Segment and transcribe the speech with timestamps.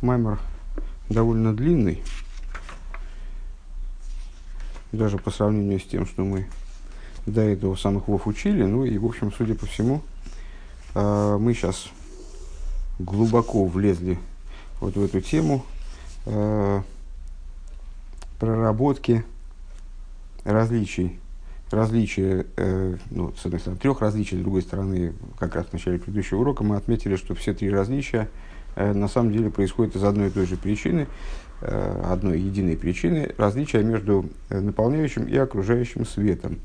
[0.00, 0.38] Маймер
[1.08, 2.02] довольно длинный,
[4.92, 6.46] даже по сравнению с тем, что мы
[7.26, 8.62] до этого самых вов учили.
[8.62, 10.02] Ну и, в общем, судя по всему,
[10.94, 11.88] э, мы сейчас
[13.00, 14.20] глубоко влезли
[14.80, 15.64] вот в эту тему
[16.26, 16.82] э,
[18.38, 19.24] проработки
[20.44, 21.18] различий,
[21.72, 25.98] различия, э, ну, с одной стороны, трех различий, с другой стороны, как раз в начале
[25.98, 28.28] предыдущего урока мы отметили, что все три различия–
[28.78, 31.08] на самом деле происходит из одной и той же причины,
[31.62, 36.60] э, одной единой причины, различия между э, наполняющим и окружающим светом.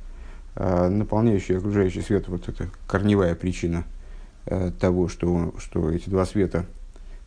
[0.55, 3.85] Наполняющий и окружающий свет, вот это корневая причина
[4.79, 6.67] того, что, что эти два света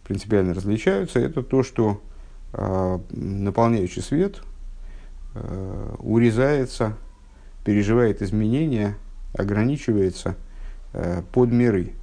[0.04, 2.00] принципиально различаются, это то, что
[2.52, 4.42] наполняющий свет
[5.98, 6.94] урезается,
[7.64, 8.94] переживает изменения,
[9.32, 10.36] ограничивается
[11.32, 11.94] под миры,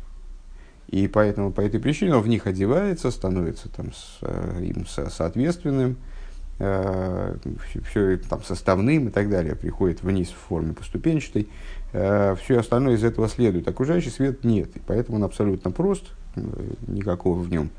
[0.93, 5.09] и поэтому по этой причине он в них одевается, становится там с, э, им со,
[5.09, 5.97] соответственным,
[6.59, 7.35] э,
[7.89, 11.47] все там составным и так далее, приходит вниз в форме поступенчатой.
[11.93, 13.67] Э, все остальное из этого следует.
[13.67, 16.03] Окружающий свет нет, и поэтому он абсолютно прост,
[16.85, 17.71] никакого в нем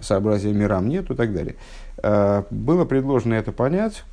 [0.00, 1.56] сообразия мирам нет и так далее.
[1.98, 4.04] Э, было предложено это понять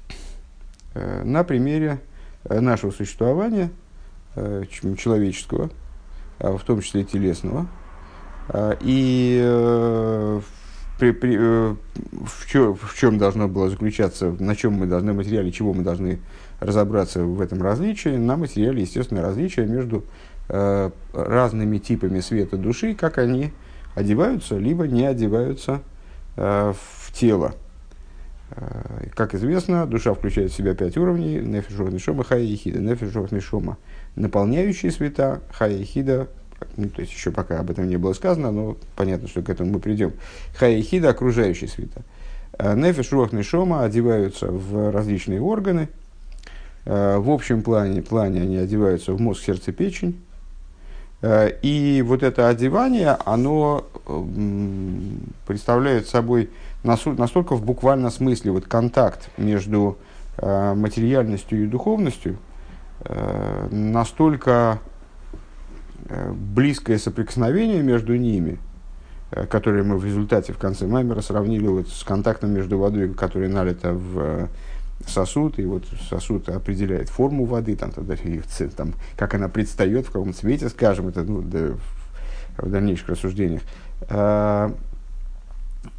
[0.94, 2.02] э, на примере
[2.44, 3.72] э, нашего существования
[4.36, 4.66] э,
[4.98, 5.70] человеческого,
[6.38, 7.81] в том числе телесного, а,
[8.82, 10.42] и э,
[11.02, 11.76] при, при, э,
[12.26, 16.20] в, чем, в чем должно было заключаться, на чем мы должны, материале чего мы должны
[16.60, 20.06] разобраться в этом различии, на материале, естественно, различия между
[20.48, 23.52] э, разными типами света души, как они
[23.96, 25.82] одеваются, либо не одеваются
[26.36, 27.56] э, в тело.
[28.52, 33.32] Э, как известно, душа включает в себя пять уровней, нефишов нишома, хая и хида, нефишов
[33.32, 33.80] нишома,
[34.16, 36.28] наполняющие света, хая и хида,
[36.78, 39.72] ну, то есть еще пока об этом не было сказано, но понятно, что к этому
[39.72, 40.14] мы придем.
[40.56, 42.02] Хаихида, окружающие света.
[42.58, 45.90] Э, нефиш, руах, нишома одеваются в различные органы.
[46.86, 50.22] Э, в общем плане, плане они одеваются в мозг, сердце, печень.
[51.22, 53.86] Э, и вот это одевание, оно
[55.48, 56.50] представляет собой
[56.84, 59.98] настолько в буквальном смысле вот контакт между
[60.42, 62.38] материальностью и духовностью,
[63.70, 64.80] настолько
[66.10, 68.60] близкое соприкосновение между ними,
[69.32, 73.50] э, которое мы в результате в конце Маймера сравнили вот с контактом между водой, которая
[73.50, 74.48] налита в э,
[75.08, 78.42] сосуд, и вот сосуд определяет форму воды, там, тогда, и,
[78.76, 81.72] там, как она предстает, в каком цвете, скажем, это ну, да,
[82.58, 83.62] в дальнейших рассуждениях,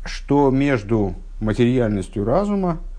[0.05, 2.92] что между материальностью разума Э,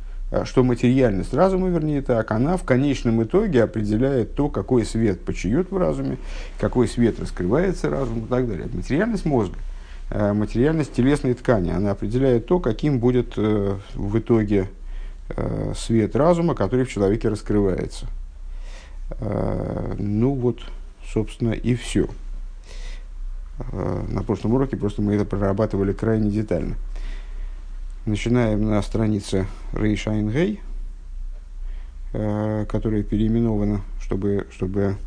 [0.45, 5.77] что материальность разума, вернее так, она в конечном итоге определяет то, какой свет почиет в
[5.77, 6.17] разуме,
[6.59, 8.67] какой свет раскрывается разумом и так далее.
[8.73, 9.57] Материальность мозга,
[10.09, 14.69] э, материальность телесной ткани, она определяет то, каким будет э, в итоге
[15.75, 18.07] свет разума, который в человеке раскрывается.
[19.19, 20.59] Ну вот,
[21.07, 22.07] собственно, и все.
[23.71, 26.75] На прошлом уроке просто мы это прорабатывали крайне детально.
[28.05, 30.59] Начинаем на странице ריש עין הא,
[32.11, 34.97] э, которая переименована, чтобы, чтобы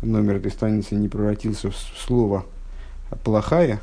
[0.00, 2.46] номер этой страницы не превратился в слово
[3.24, 3.82] плохая.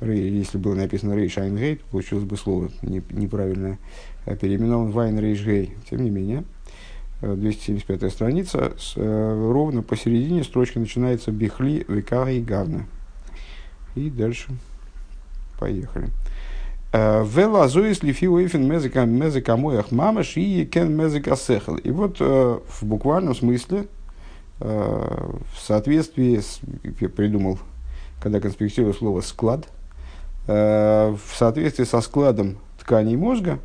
[0.00, 3.80] Если было написано ריש עין הא, то получилось бы слово неправильное.
[4.24, 5.74] А переименован Вайн Рейш Гей.
[5.90, 6.44] Тем не менее,
[7.20, 12.86] 275 э, страница, с, э, ровно посередине строчка начинается Бихли Векара и Гавна.
[13.96, 14.52] И дальше
[15.58, 16.10] поехали.
[16.96, 21.76] Велазуис лифи уэйфен мезика мезика моях мамаш и кен мезика сехал.
[21.76, 23.86] И вот э, в буквальном смысле,
[24.60, 26.60] э, в соответствии с,
[27.00, 27.58] я придумал,
[28.20, 29.68] когда конспектирую слово склад,
[30.46, 33.58] э, в соответствии со складом тканей мозга,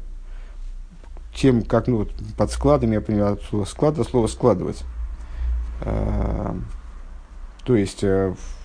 [1.33, 4.83] тем, как ну, под складом, я понимаю, от слова склада слово складывать.
[7.71, 8.03] То есть,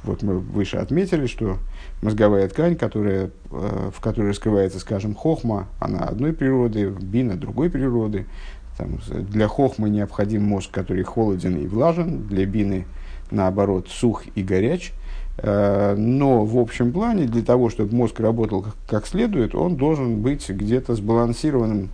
[0.02, 1.58] вот мы выше отметили, что
[2.02, 8.26] мозговая ткань, которая, э, в которой раскрывается, скажем, хохма, она одной природы, бина другой природы.
[8.76, 12.84] Там, для хохмы необходим мозг, который холоден и влажен, для бины,
[13.30, 14.92] наоборот, сух и горяч.
[15.38, 20.50] Э, но в общем плане, для того, чтобы мозг работал как следует, он должен быть
[20.50, 21.90] где-то сбалансированным.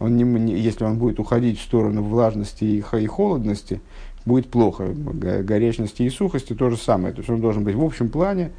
[0.00, 3.80] Он не, если он будет уходить в сторону влажности и холодности,
[4.26, 4.88] будет плохо.
[4.88, 7.14] Горячности и сухости то же самое.
[7.14, 8.50] То есть он должен быть в общем плане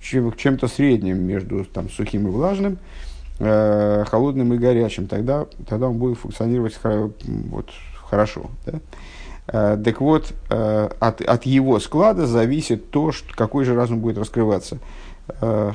[0.00, 2.78] чем, чем-то средним между там, сухим и влажным,
[3.40, 5.06] э, холодным и горячим.
[5.06, 8.50] Тогда, тогда он будет функционировать вот, хорошо.
[8.64, 8.80] Да?
[9.48, 14.18] Э, так вот, э, от, от его склада зависит то, что, какой же разум будет
[14.18, 14.78] раскрываться.
[15.40, 15.72] Э,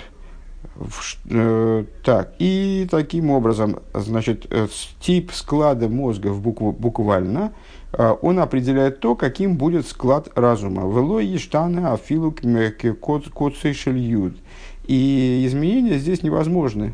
[1.30, 4.68] Э, так, и таким образом, значит, э,
[5.00, 7.54] тип склада мозга в букву, буквально,
[7.98, 10.81] он определяет то, каким будет склад разума.
[10.81, 14.38] Вело ештана афилу коцейшельюд.
[14.88, 16.94] И изменения здесь невозможны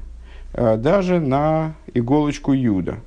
[0.53, 2.99] даже на иголочку юда.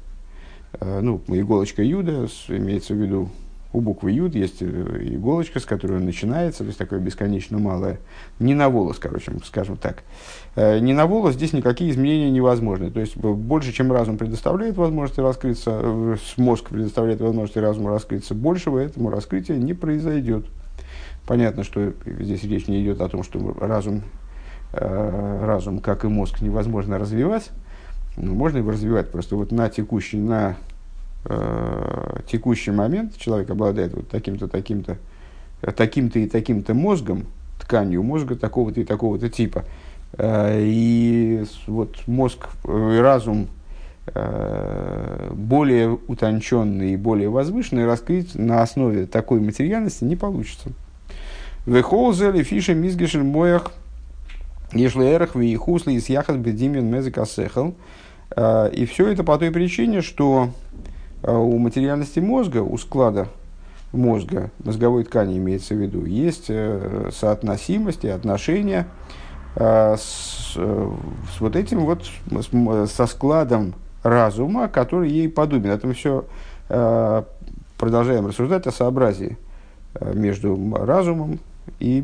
[0.81, 3.29] Ну, иголочка юда, имеется в виду
[3.73, 4.67] у буквы Юд есть э,
[5.01, 7.99] иголочка, с которой он начинается, то есть такое бесконечно малое.
[8.39, 10.03] Не на волос, короче, скажем так.
[10.57, 12.91] Э, не на волос здесь никакие изменения невозможны.
[12.91, 18.79] То есть больше, чем разум предоставляет возможности раскрыться, э, мозг предоставляет возможности разуму раскрыться, большего
[18.79, 20.45] этому раскрытия не произойдет.
[21.27, 24.03] Понятно, что здесь речь не идет о том, что разум,
[24.73, 27.51] разум как и мозг, невозможно развивать.
[28.17, 30.57] Но можно его развивать просто вот на текущий, на
[31.25, 34.99] э, текущий момент человек обладает вот таким-то, таким-то,
[35.75, 37.27] таким-то и таким-то мозгом,
[37.61, 39.65] тканью мозга такого-то и такого-то типа.
[40.19, 43.49] Э, и вот мозг и разум
[44.15, 50.71] э, более утонченный и более возвышенный раскрыть на основе такой материальности не получится.
[51.67, 53.73] Вехолзели фиша мизгешель моях
[54.73, 57.75] ешлеерах вихусли из яхат бедимен мезикасехал.
[58.37, 60.51] Э, и все это по той причине, что
[61.31, 63.29] у материальности мозга, у склада
[63.93, 68.89] мозга, мозговой ткани имеется в виду, есть э, соотносимость и отношения
[69.55, 70.91] э, с, э,
[71.37, 72.05] с вот этим вот,
[72.91, 75.71] со складом разума, который ей подобен.
[75.71, 76.25] Это мы все
[77.77, 79.37] продолжаем рассуждать о сообразии
[80.01, 81.39] между разумом
[81.81, 82.03] и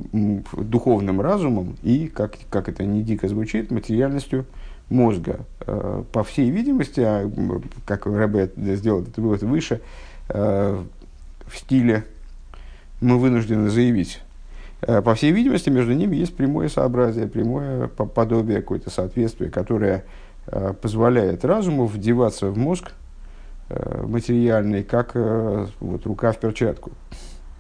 [0.53, 4.45] духовным разумом и, как, как это не дико звучит, материальностью
[4.91, 5.41] мозга.
[5.67, 7.31] Э, по всей видимости, а,
[7.87, 9.81] как Рэбе сделал это вывод выше,
[10.29, 10.83] э,
[11.47, 12.05] в стиле
[13.01, 14.21] мы вынуждены заявить,
[14.83, 20.05] э, по всей видимости, между ними есть прямое сообразие, прямое подобие, какое-то соответствие, которое
[20.81, 22.93] позволяет разуму вдеваться в мозг
[23.69, 26.93] материальный, как вот, рука в перчатку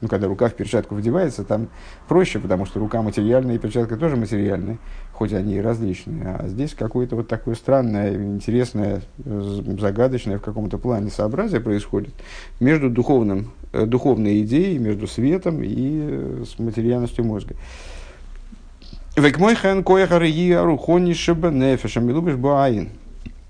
[0.00, 1.68] ну, когда рука в перчатку вдевается, там
[2.06, 4.78] проще, потому что рука материальная и перчатка тоже материальные,
[5.12, 6.36] хоть они и различные.
[6.38, 12.14] А здесь какое-то вот такое странное, интересное, загадочное в каком-то плане сообразие происходит
[12.60, 17.56] между духовным, э, духовной идеей, между светом и э, с материальностью мозга.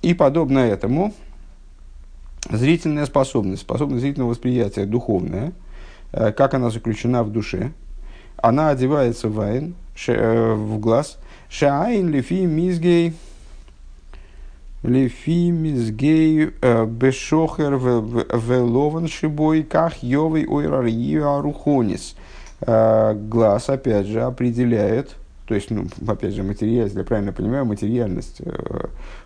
[0.01, 1.13] И подобно этому,
[2.51, 5.53] зрительная способность, способность зрительного восприятия духовная–
[6.13, 7.73] как она заключена в душе.
[8.37, 9.75] Она одевается в айн,
[10.07, 11.19] э, в глаз.
[11.49, 13.15] Шаайн лифи мизгей
[14.83, 22.15] лифи мизгей э, бешохер велован шибой ках йовый ойрарию арухонис.
[22.61, 25.15] Глаз, опять же, определяет,
[25.47, 28.43] то есть, ну, опять же, материальность, я правильно понимаю, материальность,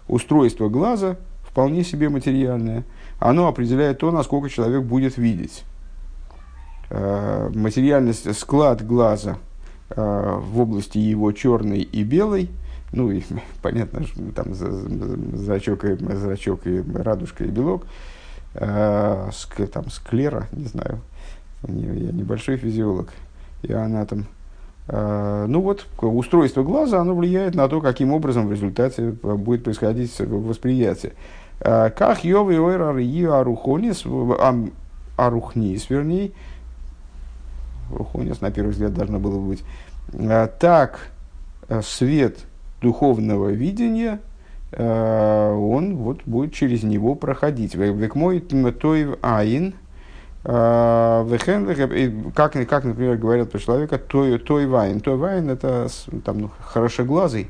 [0.07, 2.85] устройство глаза вполне себе материальное,
[3.19, 5.65] оно определяет то, насколько человек будет видеть.
[6.95, 9.39] Э, материальность, склад глаза
[9.89, 12.51] э, в области его черной и белой,
[12.93, 13.23] ну и
[13.63, 14.05] понятно,
[14.37, 17.87] там зрачок и, зрачок и радужка и белок,
[18.53, 19.31] э,
[19.73, 21.01] там склера, не знаю,
[21.67, 23.09] я небольшой физиолог,
[23.63, 24.27] и там,
[24.87, 31.13] ну вот, устройство глаза, оно влияет на то, каким образом в результате будет происходить восприятие.
[31.61, 34.05] Как Йовы Ойрар Арухонис,
[35.17, 36.33] Арухнис, вернее,
[37.97, 39.65] Рухонис, на первый взгляд, должно было быть.
[40.15, 41.11] А, так,
[41.69, 42.39] э, свет
[42.81, 44.21] духовного видения,
[44.73, 47.75] э, он вот будет через него проходить.
[47.75, 49.75] Век мой той айн,
[50.45, 51.39] э,
[52.35, 55.01] как, как, например, говорят про человека, той, той вайн.
[55.01, 55.89] Той вайн это
[56.25, 57.49] там, ну, хорошеглазый,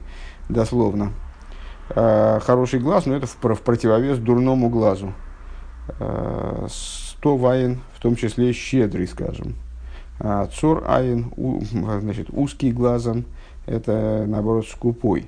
[0.49, 1.13] дословно.
[1.95, 5.13] Хороший глаз, но это в, в противовес дурному глазу.
[6.69, 9.57] Сто вайн, в том числе щедрый, скажем.
[10.25, 11.33] А цор айн,
[12.00, 13.25] значит, узкий глазом,
[13.67, 15.26] это, наоборот, скупой.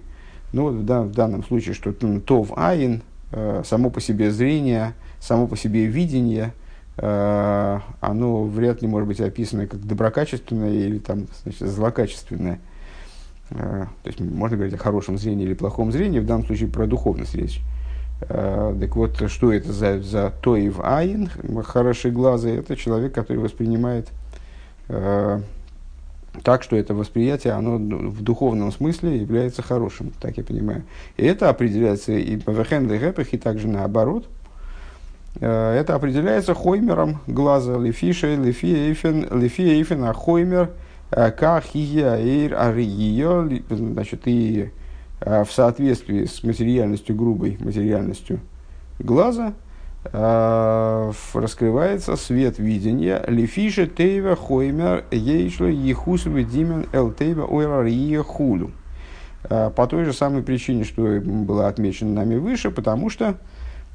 [0.52, 5.56] Ну, в, в данном случае, что тов айн, э, само по себе зрение, само по
[5.56, 6.52] себе видение,
[6.96, 12.60] э, оно вряд ли может быть описано как доброкачественное или там, значит, злокачественное.
[13.50, 16.86] Э, то есть можно говорить о хорошем зрении или плохом зрении, в данном случае про
[16.86, 17.60] духовность речь.
[18.28, 21.28] Так вот, что это за, за тоев айн,
[21.64, 24.08] хорошие глаза, это человек, который воспринимает
[26.42, 30.82] так что это восприятие, оно в духовном смысле является хорошим, так я понимаю.
[31.16, 34.26] И это определяется и по Вехен и также наоборот.
[35.40, 40.70] Э, это определяется хоймером глаза лифиша, лифи эйфен, а хоймер
[41.12, 44.70] э, кахия эйр ария, значит, и
[45.20, 48.40] в соответствии с материальностью, грубой материальностью
[48.98, 49.54] глаза,
[50.12, 58.70] раскрывается свет видения лифише тейва хоймер ейшло ехусовы димен эл тейва ойрария хулю.
[59.49, 63.37] По той же самой причине, что была отмечена нами выше, потому что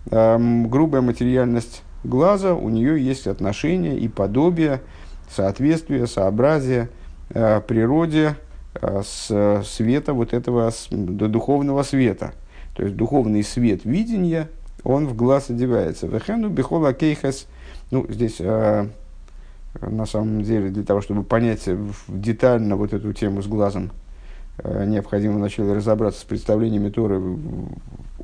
[0.06, 4.82] грубая материальность глаза, у нее есть отношение и подобие,
[5.30, 6.90] соответствие, сообразие
[7.30, 8.36] э, природе
[8.74, 12.34] э, с света вот этого с, духовного света.
[12.76, 14.50] То есть духовный свет видения,
[14.90, 16.08] он в глаз одевается.
[16.08, 17.48] Вехену бихола кейхас,
[17.92, 18.88] ну, здесь э,
[19.82, 21.70] на самом деле для того, чтобы понять
[22.08, 23.92] детально вот эту тему с глазом,
[24.58, 27.22] э, необходимо вначале разобраться с представлениями Торы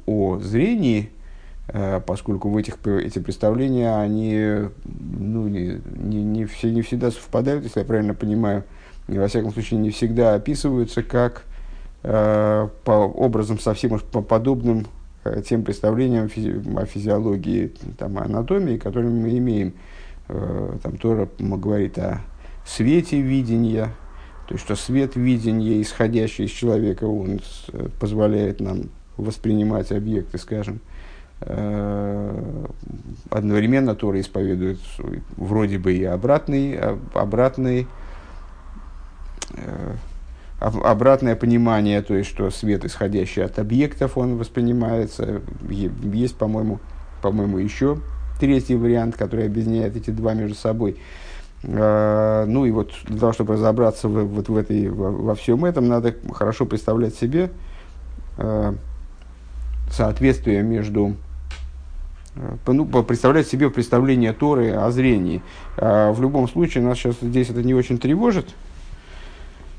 [0.06, 1.10] о зрении–
[1.68, 7.64] Э, поскольку в этих, эти представления, они ну, не, не, не, все, не всегда совпадают,
[7.64, 8.64] если я правильно понимаю,
[9.08, 11.44] и, во всяком случае, не всегда описываются как
[12.04, 14.86] э, по образом совсем уж по подобным
[15.48, 19.74] тем представлениям физи о физиологии, там, анатомии, которые мы имеем.
[20.28, 22.22] Э, там Тора говорит о
[22.66, 23.90] свете видения,
[24.48, 27.40] то есть, что свет видения, исходящий из человека, он
[27.74, 30.80] э, позволяет нам воспринимать объекты, скажем,
[31.42, 32.66] Э,
[33.30, 34.80] одновременно Тора исповедует
[35.36, 36.80] вроде бы и обратный,
[37.14, 37.88] обратный,
[39.52, 39.96] э,
[40.60, 45.42] обратное понимание, то есть, что свет, исходящий от объектов, он воспринимается.
[45.70, 46.80] Есть, по-моему,
[47.22, 48.00] по-моему, еще
[48.40, 50.98] третий вариант, который объединяет эти два между собой.
[51.64, 55.66] Э, ну и вот для того, чтобы разобраться в, вот в этой, во, во всем
[55.66, 57.50] этом, надо хорошо представлять себе
[59.90, 61.16] соответствие между
[62.68, 65.42] ну, представлять себе представление Торы о зрении.
[65.78, 68.50] А в любом случае, нас сейчас здесь это не очень тревожит.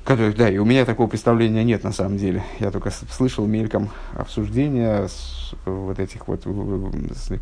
[0.06, 2.44] Который, да, и у меня такого представления нет на самом деле.
[2.60, 6.42] Я только слышал мельком обсуждения с, вот этих вот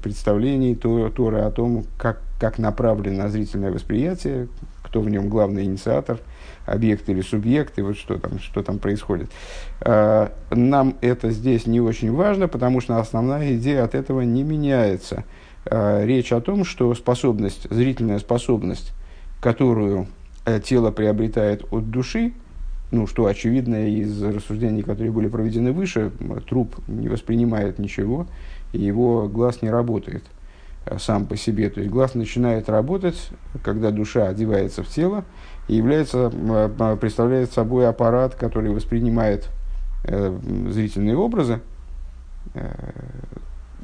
[0.02, 4.48] представлений Торы о том, как, как направлено зрительное восприятие,
[4.82, 6.18] кто в нем главный инициатор–
[6.66, 9.30] объект или субъект, и вот что там, что там происходит.
[9.80, 15.24] А, нам это здесь не очень важно, потому что основная идея от этого не меняется.
[15.66, 18.92] А, речь о том, что способность, зрительная способность,
[19.40, 20.08] которую
[20.46, 22.32] э, тело приобретает от души,
[22.94, 26.12] ну, что очевидно из рассуждений, которые были проведены выше,
[26.48, 28.26] труп не воспринимает ничего,
[28.72, 30.22] и его глаз не работает
[30.86, 31.70] э, сам по себе.
[31.70, 33.30] То есть глаз начинает работать,
[33.62, 35.24] когда душа одевается в тело,
[35.68, 36.30] и является,
[37.00, 39.48] представляет собой аппарат, который воспринимает
[40.04, 40.38] э,
[40.70, 41.60] зрительные образы,
[42.54, 42.70] э,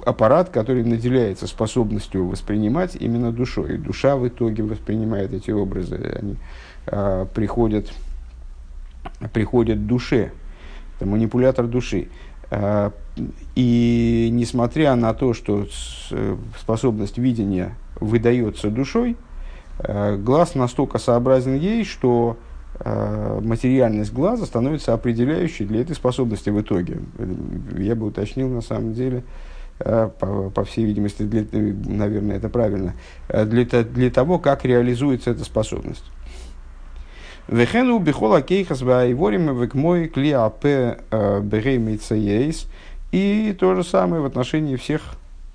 [0.04, 3.74] аппарат, который наделяется способностью воспринимать именно душой.
[3.74, 6.36] И душа в итоге воспринимает эти образы, они
[6.86, 7.90] э, приходят,
[9.32, 10.32] приходят душе.
[10.96, 12.08] Это манипулятор души.
[12.50, 12.90] Э,
[13.54, 15.66] и несмотря на то, что
[16.10, 19.16] э, способность видения выдается душой,
[19.82, 22.36] Э, глаз настолько сообразен ей, что
[22.78, 26.98] э, материальность глаза становится определяющей для этой способности в итоге.
[27.78, 29.24] Я бы уточнил на самом деле,
[29.78, 32.94] э, по, по всей видимости, для, наверное, это правильно,
[33.28, 36.04] для, для того, как реализуется эта способность.
[37.50, 42.66] Вехену бихола кейхас ваиворим векмой клиапе береймейцеейс.
[43.12, 45.02] И то же самое в отношении всех,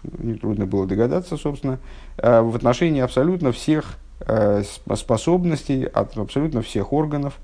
[0.04, 1.80] нетрудно было догадаться, собственно,
[2.18, 4.64] в отношении абсолютно всех Э,
[4.96, 7.38] способностей от абсолютно всех органов,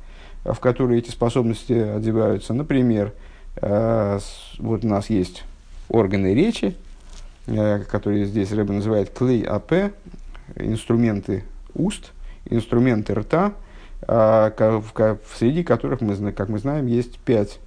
[0.46, 2.54] в которые эти способности одеваются.
[2.54, 3.14] Например,
[3.58, 4.20] э,
[4.58, 5.44] вот у нас есть
[5.90, 6.76] органы речи,
[7.48, 9.94] э, которые здесь Рэбе называет клей АП,
[10.56, 11.44] инструменты
[11.76, 12.14] уст,
[12.50, 13.52] инструменты рта,
[14.08, 17.60] среди которых, мы, как мы знаем, есть пять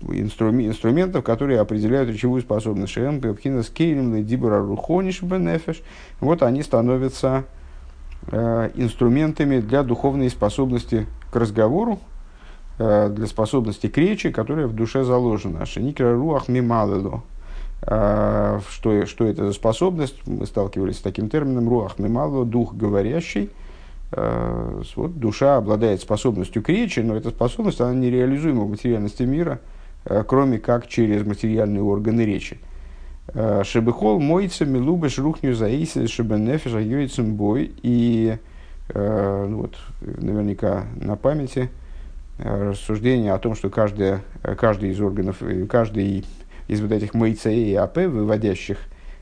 [0.00, 2.92] инструментов, которые определяют речевую способность.
[2.92, 5.82] Шем, Пепхина, Скейлем, Дибура, Рухониш, Бенефеш.
[6.20, 7.44] Вот они становятся
[8.26, 12.00] э, инструментами для духовной способности к разговору,
[12.76, 15.64] для способности к речи, которая в душе заложена.
[15.64, 17.22] Шеникра Руах Мималело.
[17.80, 20.26] Что, что это за способность?
[20.26, 23.50] Мы сталкивались с таким термином Руах Мималело, дух говорящий.
[24.16, 29.60] Э, вот душа обладает способностью к речи, но эта способность, она нереализуема в материальности мира–
[30.06, 32.58] Э, кроме как через материальные органы речи.
[33.28, 37.72] Э, Шебехол мойца милубеш рухню заиси шебенефеша йойцем бой.
[37.82, 38.36] И
[38.94, 41.70] ну вот, наверняка на памяти
[42.38, 44.20] рассуждение о том, что каждая,
[44.58, 45.38] каждый из органов,
[45.70, 46.26] каждый
[46.68, 48.76] из вот этих мейца и АП, выводящих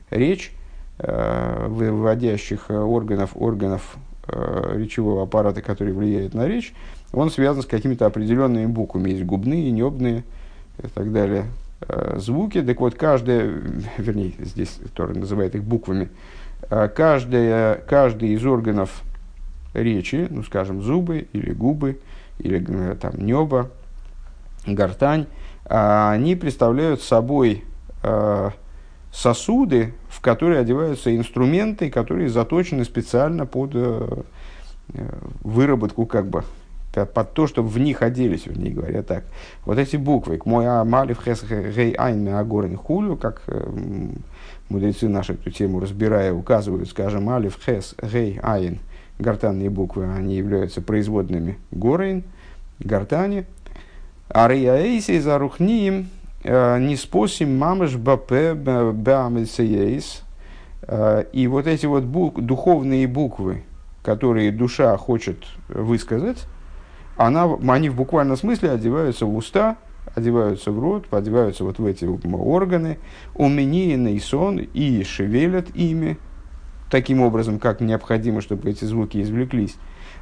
[0.09, 0.51] речь,
[0.97, 3.95] выводящих органов, органов
[4.27, 6.73] речевого аппарата, который влияет на речь,
[7.13, 9.11] он связан с какими-то определенными буквами.
[9.11, 10.23] Есть губные, небные
[10.81, 11.45] и так далее
[11.81, 12.61] э, звуки.
[12.61, 13.43] Так вот, каждая,
[13.97, 16.09] вернее, здесь Тора называет их буквами,
[16.69, 19.03] э, каждая, каждый из органов
[19.73, 21.99] речи, ну, скажем, зубы или губы,
[22.39, 23.69] или э, там небо,
[24.65, 25.27] гортань,
[25.65, 27.63] они представляют собой
[29.13, 33.75] сосуды, в которые одеваются инструменты, которые заточены специально под
[35.43, 36.43] выработку как бы
[36.93, 39.23] под то, чтобы в них оделись, вернее говоря так.
[39.65, 43.67] Вот эти буквы, к мой амалив хес гей айн агорен хулю, как э,
[44.69, 48.79] мудрецы наши эту тему разбирая, указывают, скажем, алиф хес гей айн,
[49.17, 52.23] гортанные буквы, они являются производными горейн,
[52.79, 53.45] гортани.
[54.29, 60.23] А рейаэйси за рухниим э, не спосим мамыш бапе бамельсеейс.
[60.87, 63.63] Э, и вот эти вот бук, духовные буквы,
[64.03, 66.45] которые душа хочет высказать,
[67.15, 69.77] она, они в буквальном смысле одеваются в уста,
[70.15, 72.99] одеваются в рот, одеваются вот в эти органы,
[73.35, 76.17] уменийный сон и шевелят ими,
[76.93, 79.77] таким образом, как необходимо, чтобы эти звуки извлеклись.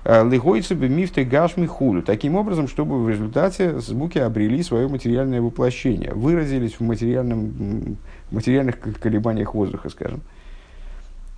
[0.05, 5.41] Э, Лыгойцы бы мифты гашми хулю, таким образом, чтобы в результате звуки обрели свое материальное
[5.41, 7.97] воплощение, выразились в, материальном,
[8.31, 10.21] материальных колебаниях воздуха, скажем.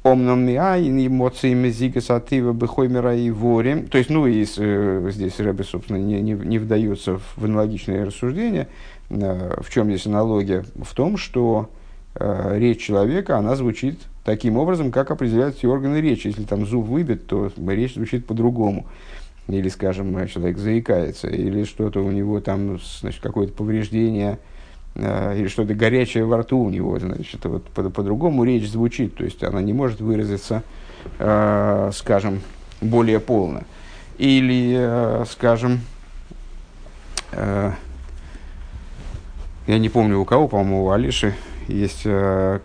[0.03, 3.87] Омном миаин эмоциями зига сатива бехоймера и ворим.
[3.87, 8.67] То есть, ну, и э, здесь Рэбе, собственно, не, не, не вдается в аналогичные рассуждения.
[9.09, 10.63] Э, в чем здесь аналогия?
[10.75, 11.71] В том, что
[12.15, 16.27] э, речь человека, она звучит таким образом, как определяют все органы речи.
[16.27, 18.85] Если там зуб выбит, то речь звучит по-другому.
[19.47, 24.39] Или, скажем, человек заикается, или что-то у него там, значит, какое-то повреждение–
[24.95, 29.23] Э, или что-то горячее во рту у него, значит, вот по- по-другому речь звучит, то
[29.23, 30.61] есть она не может выразиться,
[31.17, 32.41] э, скажем,
[32.79, 33.63] более полно.
[34.19, 35.81] Или, э, скажем,
[37.31, 37.71] э,
[39.65, 41.33] я не помню у кого, по-моему, у Алиши
[41.67, 42.59] есть э,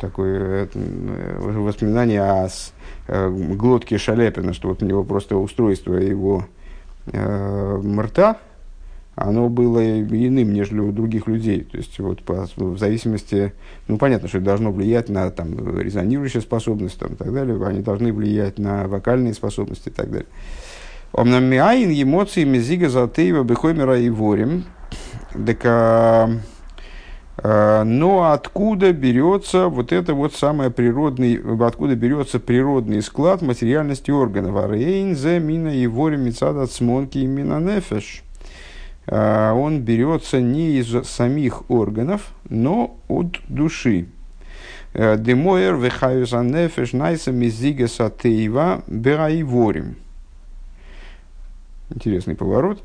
[0.00, 2.72] такое э, воспоминание о с,
[3.08, 6.46] э, глотке Шаляпина, что вот у него просто устройство его
[7.06, 8.38] э, рта,
[9.14, 11.62] оно было иным, нежели у других людей.
[11.62, 13.54] То есть, вот, по, в зависимости,
[13.88, 17.80] ну, понятно, что это должно влиять на там, резонирующие способности там, и так далее, они
[17.80, 20.28] должны влиять на вокальные способности и так далее.
[21.12, 24.64] Омнамиаин эмоции мезига затеева бехоймера и ворим.
[25.32, 26.30] Так, а,
[27.42, 34.56] но откуда берется вот это вот самое природный, откуда берется природный склад материальности органов?
[34.56, 38.22] Арейн зе мина и ворим мецада цмонки и мина нефеш
[39.06, 44.06] а, он берется не из самих органов, но от души.
[44.94, 49.96] Э, Демоер вехаюза нефеш найса мизига сатеева бераиворим.
[51.90, 52.82] Интересный поворот.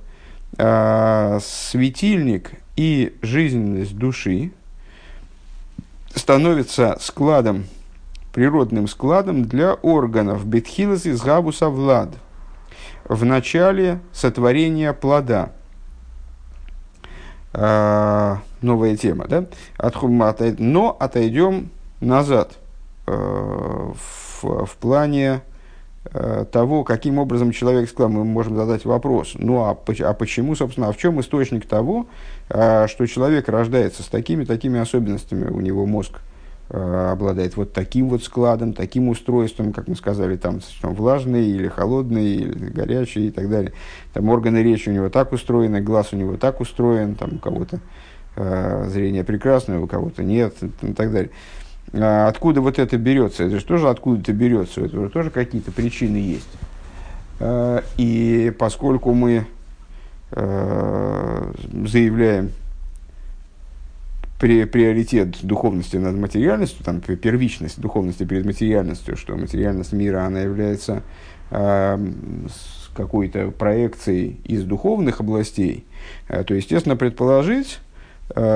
[0.53, 4.51] Светильник и жизненность души
[6.13, 7.65] становится складом,
[8.33, 10.45] природным складом для органов.
[10.45, 12.09] Бетхилас из Габуса Влад.
[13.05, 15.51] В начале сотворения плода–
[17.53, 19.45] э, новая тема, да?
[20.57, 22.57] Но отойдем назад
[23.07, 25.41] э, в, в плане
[26.51, 30.91] того, каким образом человек сказал, мы можем задать вопрос, ну а, а почему, собственно, а
[30.91, 32.07] в чем источник того,
[32.49, 36.19] э, что человек рождается с такими, такими особенностями, у него мозг
[36.73, 42.35] Э, обладает вот таким вот складом, таким устройством, как мы сказали, там, влажный или холодный,
[42.35, 43.73] или горячий и так далее.
[44.13, 47.81] Там органы речи у него так устроены, глаз у него так устроен, там у кого-то
[48.37, 51.31] э, зрение прекрасное, у кого-то нет и так далее.
[51.93, 53.43] А откуда вот это берется?
[53.43, 56.49] Это же тоже откуда-то берется, это же тоже какие-то причины есть.
[57.39, 59.45] Э, и поскольку мы
[60.31, 61.53] э,
[61.85, 62.51] заявляем,
[64.39, 71.03] при, приоритет духовности над материальностью, там, первичность духовности перед материальностью, что материальность мира, она является
[72.95, 75.85] какой-то проекцией из духовных областей,
[76.29, 77.79] то, естественно, предположить,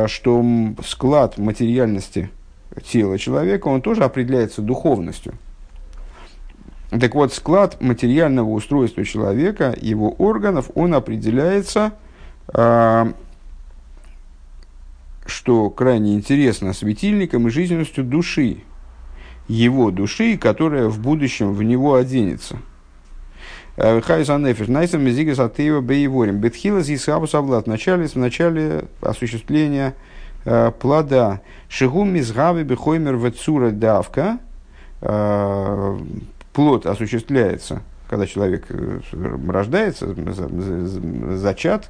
[0.07, 0.45] что
[0.81, 2.29] склад материальности
[2.83, 5.33] тела человека, он тоже определяется духовностью.
[6.89, 11.93] Так вот, склад материального устройства человека, его органов, он определяется
[12.53, 13.11] э,
[15.25, 18.57] что крайне интересно, светильником и жизненностью души,
[19.47, 22.59] его души, которая в будущем в него оденется.
[23.77, 24.67] Э, Хайзанефиш.
[24.67, 24.71] В
[28.19, 29.95] начале, осуществления
[30.79, 31.41] плода.
[31.69, 34.39] Шигум Мизгави Бехоймер Вецура Давка.
[35.01, 35.97] Э,
[36.53, 38.99] плод осуществляется, когда человек э,
[39.47, 40.15] рождается,
[41.35, 41.89] зачат,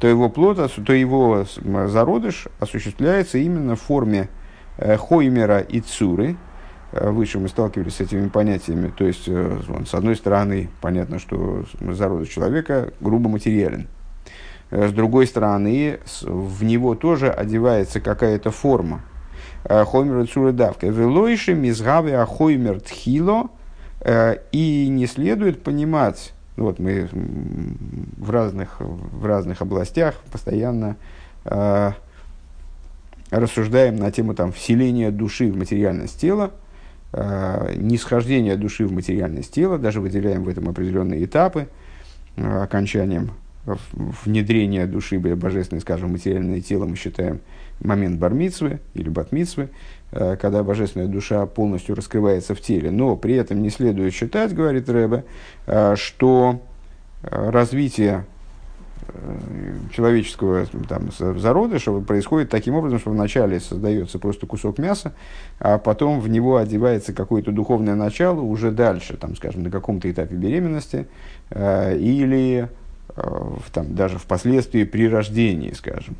[0.00, 1.44] то его плод, то его
[1.86, 4.28] зародыш осуществляется именно в форме
[4.78, 6.36] э, хоймера и цуры.
[6.92, 8.92] Э, выше мы сталкивались с этими понятиями.
[8.96, 13.86] То есть, с одной стороны, понятно, что зародыш человека грубо материален.
[14.70, 19.00] С другой стороны, в него тоже одевается какая-то форма.
[19.64, 20.88] Хоймер и цура давка.
[20.88, 23.48] Велойши мизгаве ахоймер тхило–
[24.00, 27.08] Э, и не следует понимать, ну вот мы
[28.18, 30.96] в разных, в разных областях постоянно
[31.44, 31.92] э,
[33.30, 36.52] рассуждаем на тему там, вселения души в материальность тела,
[37.12, 41.66] э, нисхождения души в материальность тела, даже выделяем в этом определенные этапы,
[42.36, 43.32] э, окончанием
[43.66, 47.40] внедрения души божественной, скажем, материальное тело мы считаем
[47.80, 49.68] момент бармицвы или батмицвы,
[50.12, 52.90] Э, когда божественная душа полностью раскрывается в теле.
[52.90, 55.24] Но при этом не следует считать, говорит Рэбе,
[55.66, 56.60] э, что
[57.22, 58.24] э, развитие
[59.92, 65.12] человеческого там, зародыша происходит таким образом, что вначале создается просто кусок мяса,
[65.60, 70.34] а потом в него одевается какое-то духовное начало уже дальше, там, скажем, на каком-то этапе
[70.34, 71.06] беременности
[71.54, 72.68] или
[73.72, 76.16] там, даже впоследствии при рождении, скажем.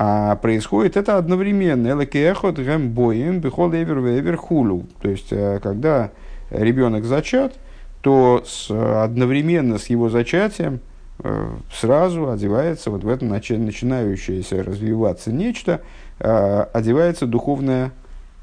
[0.00, 1.88] А происходит это одновременно.
[1.88, 4.86] Элекехот гэмбоем бихол эвер вевер хулу.
[5.02, 6.12] То есть, э, когда
[6.50, 7.54] ребенок зачат,
[8.00, 10.78] то с, одновременно с его зачатием
[11.18, 15.80] э, сразу одевается вот в этом начинающееся развиваться нечто,
[16.20, 17.90] э, одевается духовная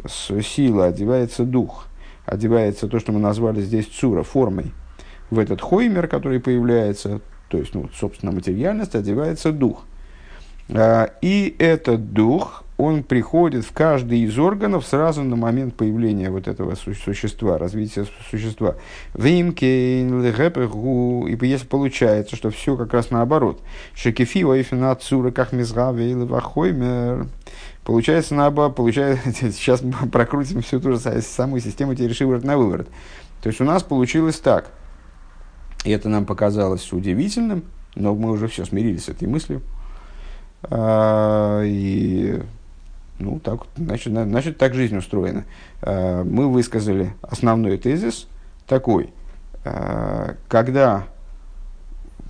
[0.05, 1.87] сила, одевается дух,
[2.25, 4.73] одевается то, что мы назвали здесь цура, формой.
[5.29, 9.83] В этот хоймер, который появляется, то есть, ну, собственно, материальность, одевается дух–
[10.69, 16.47] а, и этот дух, он приходит в каждый из органов сразу на момент появления вот
[16.47, 18.75] этого существа, развития существа.
[19.15, 23.61] И если получается, что все как раз наоборот.
[23.93, 25.53] Шекефи, ойфина, цура, как.
[27.85, 32.87] Получается наоборот, получается, сейчас мы прокрутим всю ту же самую систему тереши на выворот.
[33.41, 34.71] То есть у нас получилось так.
[35.85, 37.63] И это нам показалось удивительным,
[37.95, 39.61] но мы уже все смирились с этой мыслью
[40.63, 42.41] а, и
[43.19, 45.45] ну, так, значит, значит, так жизнь устроена.
[45.81, 48.27] А, мы высказали основной тезис
[48.67, 49.13] такой.
[49.63, 51.05] А, когда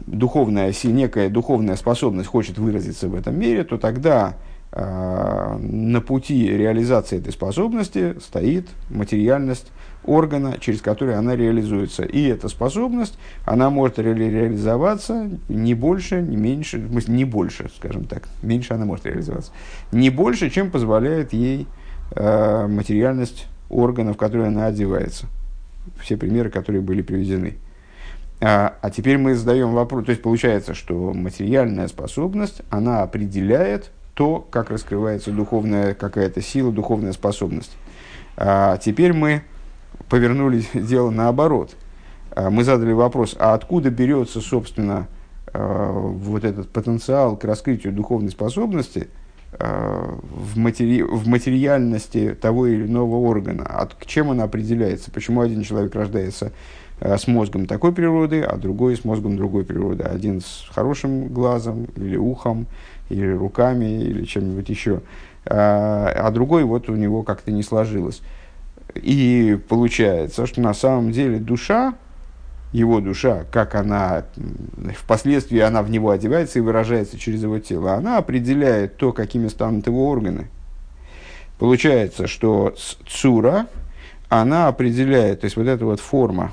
[0.05, 4.35] духовная, некая духовная способность хочет выразиться в этом мире, то тогда
[4.75, 9.71] на пути реализации этой способности стоит материальность
[10.03, 12.03] органа, через который она реализуется.
[12.03, 18.27] И эта способность, она может ре- реализоваться не больше, не меньше, не больше, скажем так,
[18.41, 19.51] меньше она может реализоваться,
[19.91, 21.67] не больше, чем позволяет ей
[22.11, 25.27] э, материальность органа, в который она одевается.
[25.99, 27.55] Все примеры, которые были приведены.
[28.41, 34.47] А, а теперь мы задаем вопрос, то есть получается, что материальная способность, она определяет то,
[34.49, 37.75] как раскрывается духовная какая-то сила, духовная способность.
[38.37, 39.43] А теперь мы
[40.09, 41.75] повернули дело наоборот.
[42.31, 45.07] А, мы задали вопрос, а откуда берется, собственно,
[45.53, 49.09] а, вот этот потенциал к раскрытию духовной способности
[49.53, 51.01] а, в, матери...
[51.01, 53.65] в материальности того или иного органа?
[53.65, 53.95] От...
[53.95, 55.11] К чем он определяется?
[55.11, 56.51] Почему один человек рождается
[57.01, 60.03] с мозгом такой природы, а другой с мозгом другой природы?
[60.03, 62.67] Один с хорошим глазом или ухом,
[63.09, 65.01] или руками, или чем-нибудь еще,
[65.45, 68.21] а другой вот у него как-то не сложилось.
[68.95, 71.95] И получается, что на самом деле душа,
[72.71, 74.25] его душа, как она,
[74.97, 79.87] впоследствии она в него одевается и выражается через его тело, она определяет то, какими станут
[79.87, 80.47] его органы.
[81.57, 82.75] Получается, что
[83.07, 83.67] цура,
[84.27, 86.51] она определяет, то есть вот эта вот форма,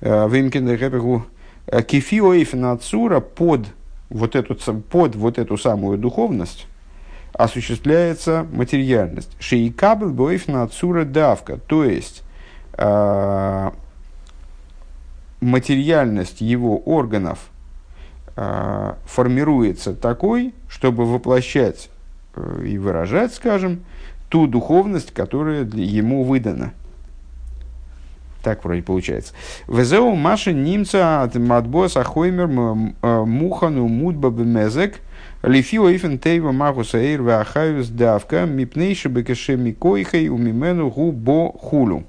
[0.00, 3.66] э, Вимкин э, кефиоифна цура под
[4.10, 6.66] вот, эту, под вот эту самую духовность,
[7.32, 9.30] осуществляется материальность.
[9.38, 12.22] שיקבל באופן הצורה דווקא, то есть
[12.72, 13.70] э,
[15.40, 17.50] материальность его органов
[18.36, 21.90] э, формируется такой, чтобы воплощать
[22.34, 23.84] э, и выражать, скажем,
[24.28, 26.72] ту духовность, которая ему выдана.
[28.42, 29.34] Так вроде получается.
[29.66, 32.48] Везеу Маша немца от Мадбос Ахоймер
[33.02, 35.00] э, Мухану Мудба Бемезек–
[35.42, 42.04] Лифио ифен тейва магуса эйр вахаюс давка мипнейши бекеше микойхей умимену губо хулю.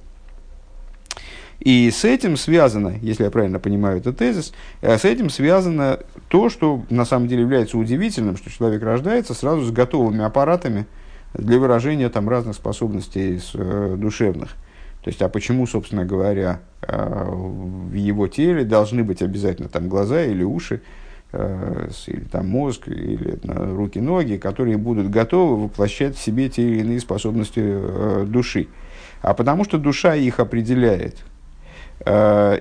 [1.60, 6.50] И с этим связано, если я правильно понимаю этот тезис, э, с этим связано то,
[6.50, 10.88] что на самом деле является удивительным, что человек рождается сразу с готовыми аппаратами
[11.34, 14.56] для выражения там, разных способностей э, душевных.
[15.04, 20.44] То есть, а почему, собственно говоря, в его теле должны быть обязательно там глаза или
[20.44, 20.82] уши,
[21.32, 27.00] или там мозг, или руки, ноги, которые будут готовы воплощать в себе те или иные
[27.00, 28.68] способности души.
[29.22, 31.24] А потому что душа их определяет–
[32.06, 32.60] Э,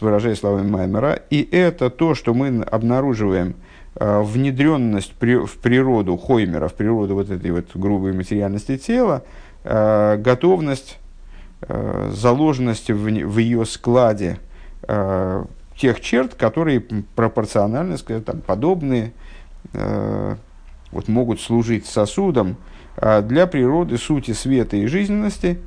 [0.00, 3.54] выражая словами Маймера, и это то, что мы обнаруживаем
[3.94, 9.22] э, внедренность в природу Хоймера, в природу вот этой вот грубой материальности тела,
[9.62, 10.98] э, готовность,
[11.68, 14.38] заложенность в, в ее складе
[15.76, 19.12] тех черт, которые пропорционально, скажем, там, подобные,
[19.72, 22.56] вот, могут служить сосудом
[22.96, 25.60] для природы сути света и жизненности,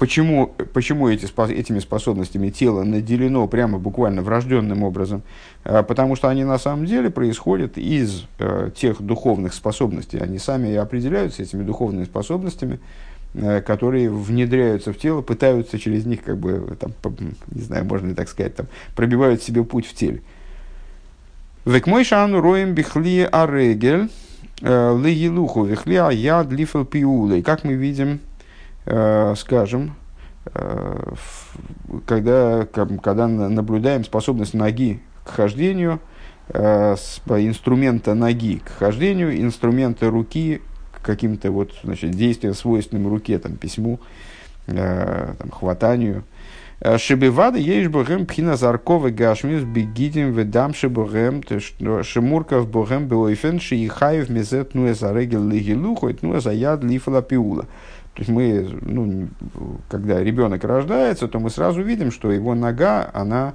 [0.00, 5.22] Почему, почему эти, этими способностями тело наделено прямо буквально врожденным образом?
[5.62, 10.16] А, потому что они на самом деле происходят из э, тех духовных способностей.
[10.16, 12.78] Они сами определяются этими духовными способностями, э,
[13.34, 16.92] которые внедряются в тело, пытаются через них, как бы, там,
[17.50, 18.66] не знаю, можно ли так сказать, там,
[18.96, 20.22] пробивают себе путь в теле.
[21.64, 24.08] Векмой шану роем бихли арегель
[24.62, 27.42] э, легилуху вихли а яд лифел пиулей.
[27.42, 28.20] Как мы видим,
[28.86, 29.94] Э, скажем,
[30.54, 31.12] э,
[32.06, 36.00] когда, когда наблюдаем способность ноги к хождению,
[36.48, 40.62] э, инструмента ноги к хождению, инструмента руки
[41.02, 44.00] каким-то вот, значит, действиям, свойственным руке, там, письму,
[44.66, 46.24] там, хватанию.
[46.96, 51.42] Шибивада ешь богем пхина заркова гашмис бегидим ведам шибогем
[52.02, 57.66] шимурков богем беойфен шиихаев мезет нуэ зарегел лигилуху, нуэ заяд лифала пиула.
[58.14, 59.28] То есть мы, ну,
[59.88, 63.54] когда ребенок рождается, то мы сразу видим, что его нога, она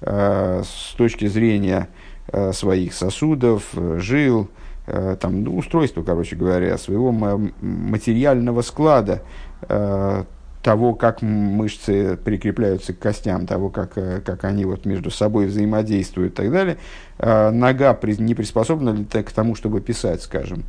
[0.00, 1.88] э, с точки зрения
[2.28, 3.64] э, своих сосудов,
[3.96, 9.22] жил, э, там, ну, устройства, короче говоря, своего материального склада,
[9.62, 10.24] э,
[10.62, 16.32] того, как мышцы прикрепляются к костям, того, как, э, как они вот между собой взаимодействуют
[16.32, 16.76] и так далее,
[17.18, 20.64] э, нога не приспособлена к тому, чтобы писать, скажем,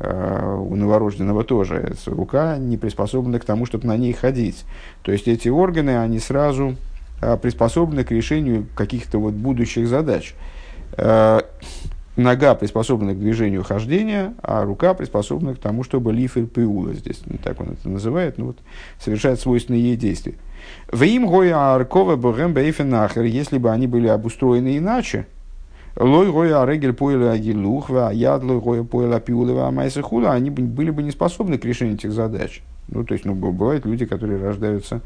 [0.00, 4.64] Э, у новорожденного тоже рука не приспособлена к тому, чтобы на ней ходить.
[5.02, 6.76] То есть эти органы, они сразу
[7.20, 10.34] э, приспособлены к решению каких-то вот будущих задач.
[12.18, 17.60] Нога приспособлена к движению хождения, а рука приспособлена к тому, чтобы лифер пиула, здесь так
[17.60, 18.58] он это называет, ну, вот,
[19.00, 20.34] совершает свойственные ей действия.
[20.90, 25.26] В им гоя аркова богем бейфенахер, если бы они были обустроены иначе,
[25.94, 31.04] Лой гоя регель поэла агилухва, яд лой гоя поэла пиулева майса хула, они были бы
[31.04, 32.62] не способны к решению этих задач.
[32.88, 35.02] Ну, то есть, ну, бывают люди, которые рождаются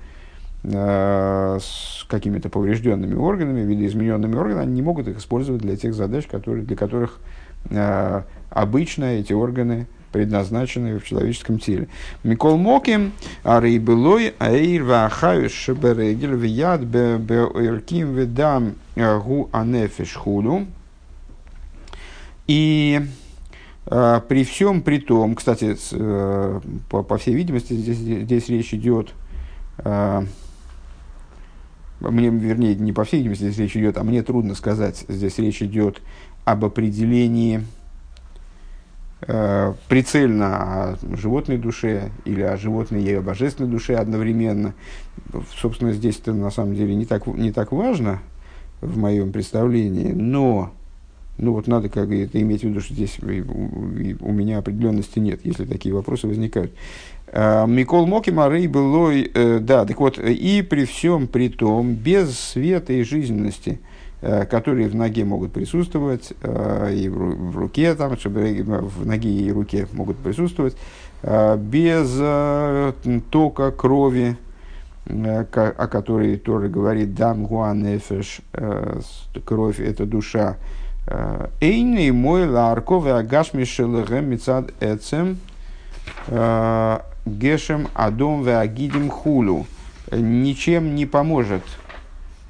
[0.65, 6.65] с какими-то поврежденными органами, видоизмененными органами, они не могут их использовать для тех задач, которые,
[6.65, 7.19] для которых
[7.71, 11.89] э, обычно эти органы предназначены в человеческом теле.
[12.23, 20.67] Микол Моким, Арей Белой, Аир Вахаюш Шеберегель, Вияд Беэрким Ведам Гу Анефиш Худу.
[22.47, 23.01] И
[23.87, 29.15] э, при всем при том, кстати, э, по, по всей видимости, здесь, здесь речь идет,
[29.79, 30.27] э,
[32.11, 35.63] мне, вернее, не по всей видимости здесь речь идет, а мне трудно сказать, здесь речь
[35.63, 36.03] идет
[36.45, 37.65] об определении
[39.23, 44.75] э, прицельно о животной душе или о животной и о божественной душе одновременно.
[45.57, 48.21] Собственно, здесь это на самом деле не так, не так важно
[48.81, 50.73] в моем представлении, но
[51.39, 55.65] ну вот надо как это иметь в виду, что здесь у меня определенности нет, если
[55.65, 56.73] такие вопросы возникают.
[57.35, 62.39] А, Микол Моки Марей былой, э, да, так вот, и при всем при том, без
[62.39, 63.81] света и жизненности,
[64.21, 69.87] э, которые в ноге могут присутствовать, э, и в руке, там, в ноге и руке
[69.93, 70.77] могут присутствовать,
[71.23, 72.21] без
[73.31, 74.37] тока крови,
[75.07, 78.41] о которой Тора говорит, дам гуан эфеш,
[79.45, 80.57] кровь– это душа,
[81.61, 85.39] Эйный мой ларков агашми шелыгем мецад эцем
[87.27, 89.67] гешем адом ве агидим хулу.
[90.11, 91.63] Ничем не поможет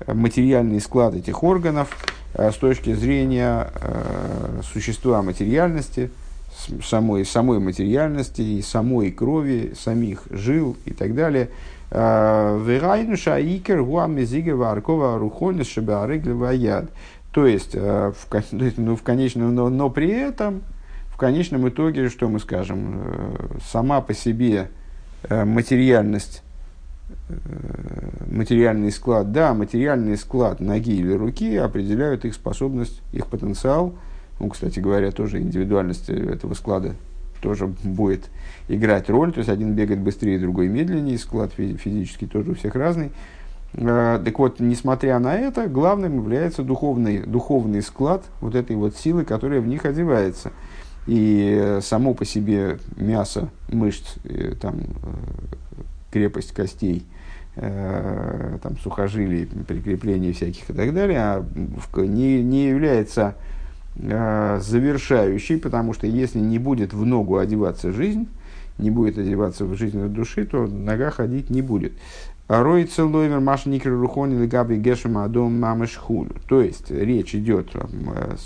[0.06, 1.96] материальный склад этих органов
[2.35, 3.68] с точки зрения
[4.72, 6.11] существа материальности,
[6.82, 11.50] самой, самой материальности и самой крови, самих жил и так далее.
[11.90, 16.87] Верайнуша икер гуамезига варкова рухонис шебеарыглева яд.
[17.32, 18.26] То есть, э, в,
[18.76, 20.62] ну, в конечном, но, но при этом,
[21.22, 24.70] конечном итоге, что мы скажем, э, сама по себе
[25.22, 26.42] э, материальность,
[28.26, 33.94] материальный склад, да, материальный склад ноги или руки определяют их способность, их потенциал,
[34.40, 36.96] ну, кстати говоря, тоже индивидуальность этого склада
[37.40, 38.24] тоже будет
[38.66, 39.32] играть роль.
[39.32, 43.12] То есть один бегает быстрее, другой медленнее, склад физически тоже у всех разный.
[43.74, 49.24] Э, так вот, несмотря на это, главным является духовный, духовный склад вот этой вот силы,
[49.24, 50.52] которая в них одевается.
[51.06, 54.80] И само по себе мясо, мышц, э, там,
[56.10, 57.04] крепость костей,
[57.54, 61.44] там, сухожилий, прикрепления всяких и так далее, а
[61.96, 63.34] не, не является
[63.94, 68.26] завершающей, потому что если не будет в ногу одеваться жизнь,
[68.78, 71.92] не будет одеваться в жизнь души, то нога ходить не будет.
[72.48, 75.98] Рой целойвер маш никр рухони легаби гешема адом мамыш
[76.48, 78.36] То есть речь идет, э,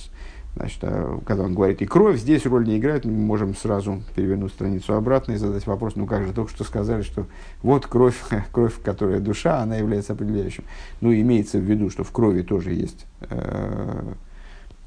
[0.57, 4.53] значит, э, когда он говорит и кровь, здесь роль не играет, мы можем сразу перевернуть
[4.53, 7.27] страницу обратно и задать вопрос, ну как же, только что сказали, что
[7.62, 8.19] вот кровь,
[8.53, 10.64] кровь, которая душа, она является определяющим.
[11.01, 14.12] Ну, имеется в виду, что в крови тоже есть э,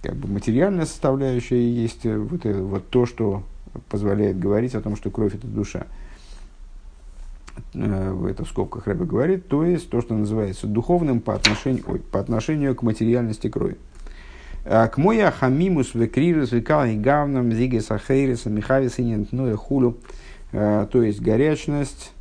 [0.02, 3.44] как бы материальная составляющая, есть вот, вот то, что
[3.90, 5.86] позволяет говорить о том, что кровь это душа.
[7.74, 12.00] Э, это в скобках Рэбе говорит, то есть то, что называется духовным по отношению, ой,
[12.00, 13.78] по отношению к материальности крови.
[14.66, 19.98] А к моя хамимус векрирус векал и гавнам зигес ахейриса михавис и ну хулю.
[20.52, 22.12] Э, то есть горячность,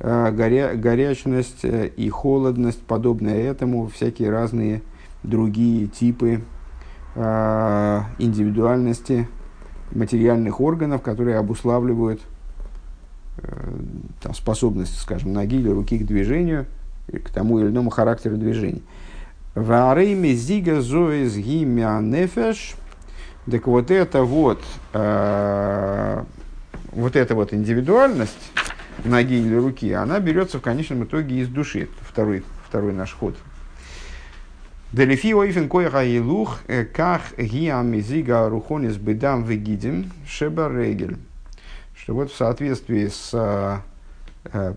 [0.00, 4.82] э, горя, горячность и холодность, подобное этому, всякие разные
[5.22, 6.40] другие типы
[7.14, 9.28] индивидуальности
[9.94, 12.20] материальных органов, которые обуславливают
[13.38, 13.72] э,
[14.22, 16.66] там, способность, скажем, ноги или руки к движению,
[17.08, 18.82] к тому или иному характеру движения.
[19.54, 22.74] Варейми зига зоис гимя нефеш.
[23.50, 24.62] Так вот это вот,
[24.94, 26.24] э,
[26.92, 28.52] вот эта вот индивидуальность
[29.04, 31.88] ноги или руки, она берется в конечном итоге из души.
[32.00, 33.36] Второй, второй наш ход
[34.92, 41.16] Делифи ойфен коеха илух, э, ках гиамизига рухонис бедам вегидим шеба регель.
[41.94, 43.30] Что вот в соответствии с,
[44.44, 44.74] э,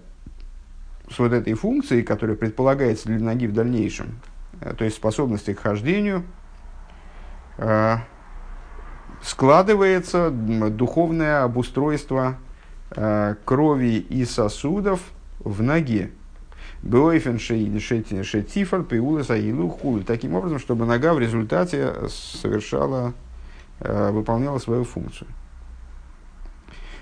[1.10, 4.35] с вот этой функцией, которая предполагается для ноги в дальнейшем, э,
[4.78, 6.24] то есть способности к хождению,
[9.22, 12.38] складывается духовное обустройство
[13.46, 15.00] крови и сосудов
[15.40, 16.12] в ноге.
[16.86, 20.04] Беойфен шетифар пиулас аилу хулю.
[20.04, 23.14] Таким образом, чтобы нога в результате совершала,
[23.80, 25.28] э, выполняла свою функцию.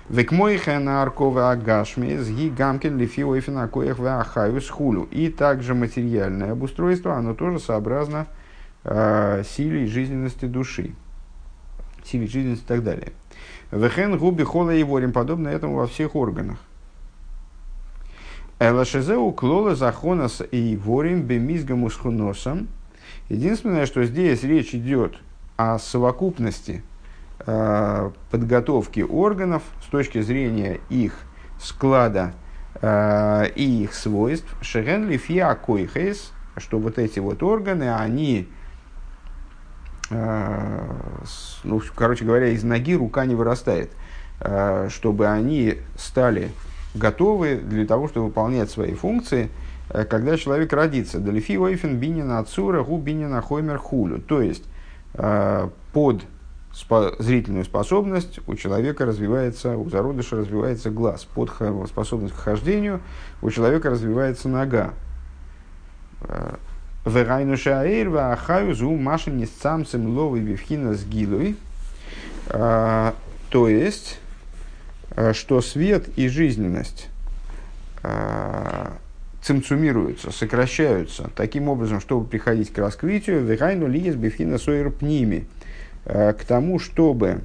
[0.08, 5.08] Векмойхен аркова агашми сги гамкин лифи ойфен акоях ахаюс хулю.
[5.10, 8.26] И также материальное обустройство, оно тоже сообразно
[8.84, 10.94] э, силе и жизненности души.
[12.04, 13.12] Силе жизненности и так далее.
[13.70, 16.58] Вехен губи хола и ворим, подобно этому во всех органах.
[18.60, 22.68] Элашезеу клола захонас и ворим бемизгаму с хуносом.
[23.30, 25.18] Единственное, что здесь речь идет
[25.56, 26.82] о совокупности
[27.44, 31.12] подготовки органов с точки зрения их
[31.60, 32.32] склада
[32.80, 34.54] э, и их свойств.
[34.60, 38.48] Шеген лифия койхес, что вот эти вот органы, они,
[40.10, 40.80] э,
[41.64, 43.90] ну, короче говоря, из ноги рука не вырастает,
[44.40, 46.50] э, чтобы они стали
[46.94, 49.50] готовы для того, чтобы выполнять свои функции,
[49.90, 51.18] э, когда человек родится.
[51.18, 54.20] Далифи ойфен бинина ацура гу бинина хоймер хулю.
[54.20, 54.64] То есть,
[55.14, 55.68] э,
[56.88, 61.24] под зрительную способность у человека развивается, у зародыша развивается глаз.
[61.24, 61.50] Под
[61.88, 63.00] способность к хождению
[63.42, 64.94] у человека развивается нога.
[66.22, 66.56] Э,
[67.06, 71.56] Верайну шаэйр ваахаю зу машин не самцем ловый вивхина с гилой.
[72.48, 74.18] То есть,
[75.16, 77.08] Э, что свет и жизненность
[78.02, 78.90] э,
[79.42, 85.44] цимцумируются, сокращаются таким образом, чтобы приходить к раскрытию вегайну лиес бифина сойер пними, э,
[86.04, 87.40] к тому, чтобы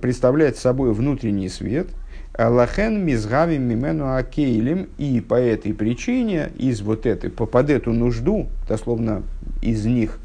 [0.00, 1.88] представлять собой внутренний свет,
[2.36, 9.22] лахен мизгави мимену акейлем, и по этой причине, из вот этой, под эту нужду, дословно
[9.62, 10.18] из них,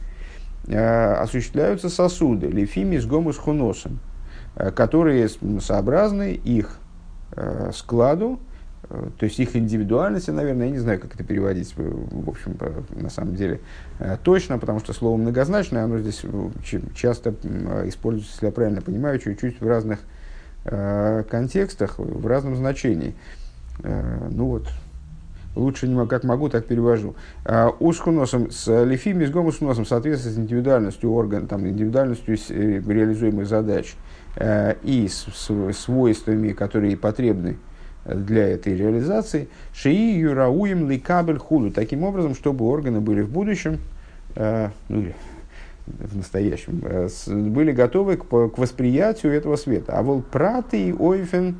[0.68, 4.00] осуществляются сосуды, лифими с гомус хуносом,
[4.60, 5.30] Э, которые
[5.62, 6.80] сообразны их
[7.32, 8.49] э, складу, э,
[8.90, 12.58] то есть их индивидуальности, наверное, я не знаю, как это переводить, в общем,
[12.92, 13.60] на самом деле,
[14.24, 16.24] точно, потому что слово многозначное, оно здесь
[16.96, 17.36] часто
[17.86, 20.00] используется, если я правильно понимаю, чуть-чуть в разных
[20.64, 23.14] контекстах, в разном значении.
[23.84, 24.68] Ну вот,
[25.56, 27.16] лучше не могу, как могу, так перевожу.
[27.80, 33.94] Ушхуносом, с лифими с гомусхуносом, соответственно, с индивидуальностью органа, там, индивидуальностью реализуемых задач–
[34.36, 35.28] Э, и с
[35.74, 37.58] свойствами, которые потребны
[38.06, 43.80] для этой реализации, шии юрауем ликабель худу, таким образом, чтобы органы были в будущем,
[44.36, 45.06] э, ну,
[45.86, 49.94] в настоящем, э, были готовы к, к восприятию этого света.
[49.98, 51.58] А вот праты и ойфен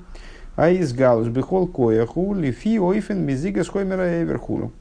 [0.56, 4.72] аизгалус бихол кояху лифи ойфен мизига схоймера эверхулу.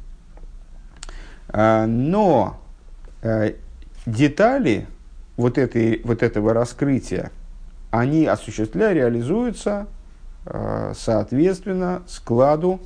[1.48, 2.60] А, но
[3.22, 3.54] э,
[4.06, 4.86] детали
[5.36, 7.30] вот, этой, вот этого раскрытия,
[7.90, 9.86] они осуществляя, реализуются
[10.94, 12.80] соответственно складу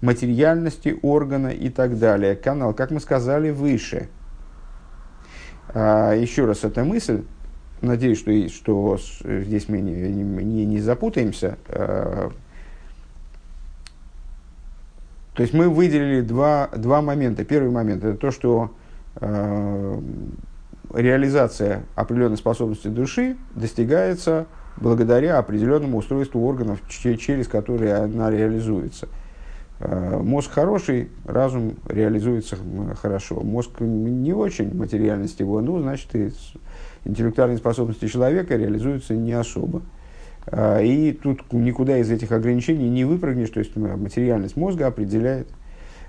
[0.00, 2.36] материальности органа и так далее.
[2.36, 4.08] Канал, как мы сказали выше.
[5.68, 7.24] А, еще раз эта мысль,
[7.80, 11.58] надеюсь, что, что здесь мы не, не, не запутаемся.
[11.68, 12.30] А,
[15.34, 17.44] то есть мы выделили два, два момента.
[17.44, 18.70] Первый момент это то, что
[19.16, 20.00] э,
[20.94, 24.46] реализация определенной способности души достигается
[24.76, 29.08] благодаря определенному устройству органов, через которые она реализуется.
[29.80, 32.56] Э, мозг хороший, разум реализуется
[33.00, 33.40] хорошо.
[33.40, 36.32] Мозг не очень, материальность его, ну, значит, и
[37.04, 39.82] интеллектуальные способности человека реализуются не особо.
[40.46, 45.48] Э, и тут никуда из этих ограничений не выпрыгнешь, то есть материальность мозга определяет.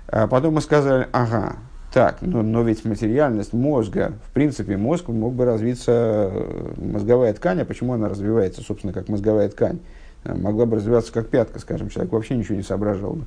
[0.08, 1.56] А потом мы сказали, ага,
[1.96, 7.62] так, но, но ведь материальность мозга, в принципе, мозг мог бы развиться, э, мозговая ткань,
[7.62, 9.78] а почему она развивается, собственно, как мозговая ткань?
[10.22, 13.24] Могла бы развиваться как пятка, скажем, человек вообще ничего не соображал бы.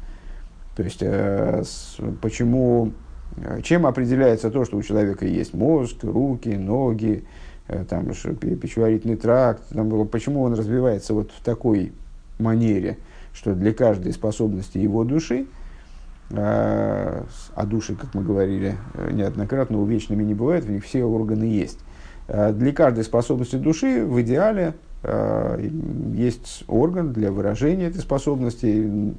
[0.76, 2.92] То есть, э, с, почему,
[3.38, 7.24] э, чем определяется то, что у человека есть мозг, руки, ноги,
[7.70, 11.92] э, там, пищеварительный тракт, там, почему он развивается вот в такой
[12.38, 13.00] манере,
[13.34, 15.59] что для каждой способности его души, э,
[16.32, 21.80] а души, как мы говорили э, неоднократно, увечными не бывает, в них все органы есть.
[22.28, 25.68] Э, для каждой способности души в идеале э,
[26.14, 29.16] есть орган для выражения этой способности,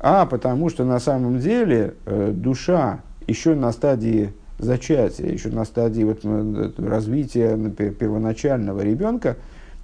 [0.00, 6.02] а потому что на самом деле э, душа еще на стадии зачатия, еще на стадии
[6.02, 7.56] вот, э, развития
[7.90, 9.36] первоначального ребенка,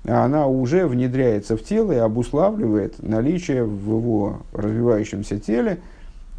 [0.05, 5.79] она уже внедряется в тело и обуславливает наличие в его развивающемся теле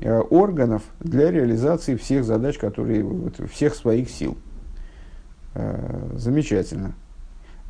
[0.04, 4.38] органов для реализации всех задач, которые, вот, всех своих сил.
[6.16, 6.96] Замечательно.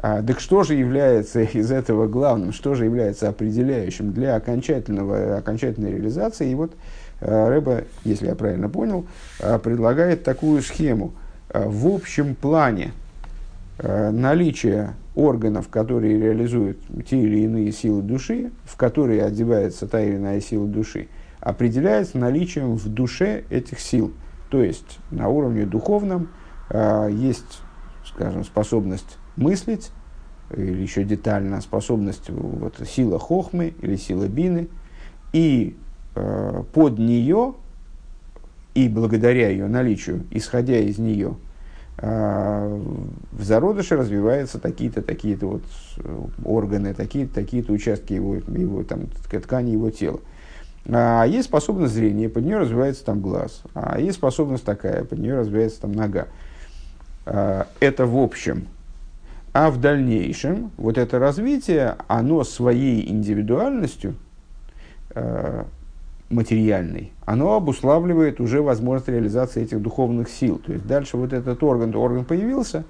[0.02, 5.92] А, так что же является из этого главным, что же является определяющим для окончательного, окончательной
[5.92, 6.52] реализации?
[6.52, 6.74] И вот
[7.22, 9.06] а, Рэба, если я правильно понял,
[9.64, 11.14] предлагает такую схему.
[11.54, 12.94] В общем плане
[13.78, 16.78] наличие органов, которые реализуют
[17.10, 21.10] те или иные силы души, в которые одевается та или иная сила души,
[21.42, 24.14] определяется наличием в душе этих сил.
[24.50, 26.30] То есть на уровне духовном
[26.70, 27.62] а, есть,
[28.06, 29.92] скажем, способность мыслить,
[30.56, 34.68] или еще детально способность, вот, сила хохмы или сила бины,
[35.34, 35.78] и
[36.16, 37.54] э, под нее,
[38.74, 41.36] и благодаря ее наличию, исходя из нее,
[41.98, 42.82] э,
[43.32, 45.64] в зародыше развиваются такие-то, такие-то вот
[46.44, 50.20] органы, такие-то, такие-то участки его, его там, ткани его тела.
[50.88, 53.62] А есть способность зрения, под нее развивается там глаз.
[53.74, 56.28] А есть способность такая, под нее развивается там нога.
[57.26, 58.68] А, это в общем
[59.54, 64.16] а в дальнейшем вот это развитие, оно своей индивидуальностью
[65.14, 65.64] э,
[66.30, 70.58] материальной, оно обуславливает уже возможность реализации этих духовных сил.
[70.66, 72.86] То есть дальше вот этот орган, орган появился,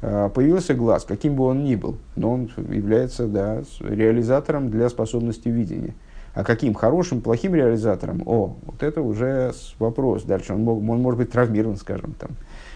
[0.00, 5.48] э, появился глаз, каким бы он ни был, но он является да, реализатором для способности
[5.48, 5.94] видения.
[6.38, 8.22] А каким хорошим, плохим реализатором?
[8.24, 10.22] О, вот это уже вопрос.
[10.22, 12.30] Дальше он, мог, он может быть травмирован, скажем, там,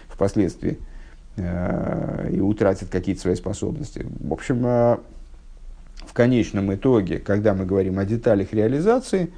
[0.09, 0.79] впоследствии.
[1.37, 4.05] Э, и утратит какие-то свои способности.
[4.19, 4.97] В общем, э,
[6.05, 9.31] в конечном итоге, когда мы говорим о деталях реализации,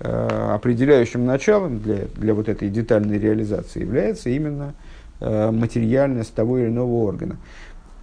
[0.00, 4.74] э, определяющим началом для, для вот этой детальной реализации является именно
[5.20, 7.38] материальность того или иного органа.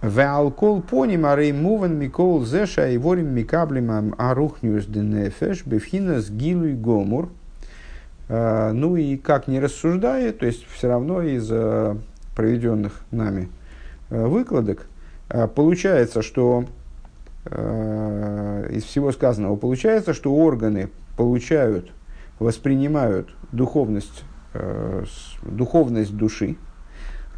[0.08, 7.30] Веалкол поним арей муван микол зеша и ворим микаблим арухнюс денефеш бифхинас гилуй гомур.
[8.28, 11.48] Ну и как не рассуждая, то есть все равно из
[12.36, 13.48] проведенных нами
[14.10, 14.86] э, выкладок,
[15.30, 16.66] э, получается, что
[17.48, 21.92] из всего сказанного получается, что органы получают,
[22.40, 24.24] воспринимают духовность,
[25.42, 26.56] духовность души,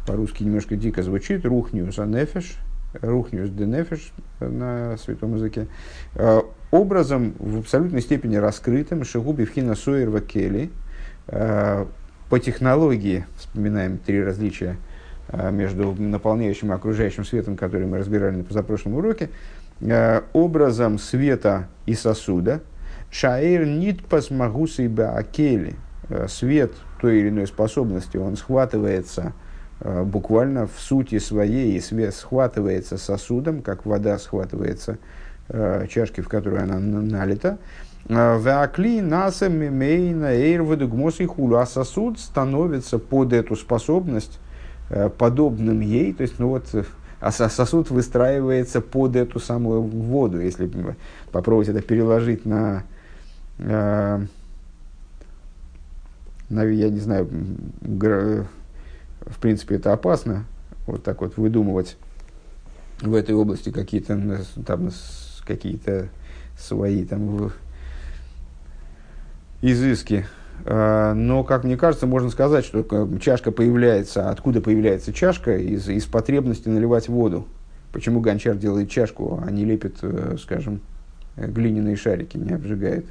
[0.05, 2.57] по-русски немножко дико звучит, рухниус анефеш,
[3.01, 5.67] рухниус денефеш на святом языке,
[6.71, 10.71] образом в абсолютной степени раскрытым, шигуби вхина суэр кели,
[11.27, 14.77] по технологии, вспоминаем три различия
[15.31, 19.29] Э, между наполняющим и окружающим светом, который мы разбирали на позапрошлом уроке,
[19.79, 22.61] э, образом света и сосуда.
[23.11, 25.75] Шаэр нит пасмагусы баакели.
[26.09, 29.33] Э, свет той или иной способности, он схватывается
[29.81, 31.79] буквально в сути своей
[32.11, 34.97] схватывается сосудом, как вода схватывается
[35.89, 37.57] чашки, в которую она налита.
[38.07, 41.57] Вакли насем мейна эйрведу гмос и хулу.
[41.57, 44.39] А сосуд становится под эту способность
[45.17, 46.13] подобным ей.
[46.13, 46.65] То есть, ну вот,
[47.19, 50.39] а сосуд выстраивается под эту самую воду.
[50.39, 50.71] Если
[51.31, 52.83] попробовать это переложить на,
[53.57, 54.27] на
[56.49, 57.29] я не знаю,
[59.29, 60.45] в принципе, это опасно,
[60.87, 61.97] вот так вот выдумывать
[63.01, 64.91] в этой области какие-то там
[65.45, 66.09] какие-то
[66.57, 67.51] свои там
[69.61, 70.25] изыски.
[70.65, 72.83] А, но, как мне кажется, можно сказать, что
[73.19, 75.57] чашка появляется, откуда появляется чашка?
[75.57, 77.47] Из, из потребности наливать воду.
[77.91, 80.81] Почему гончар делает чашку, а не лепит, э, скажем,
[81.35, 83.05] глиняные шарики, не обжигает?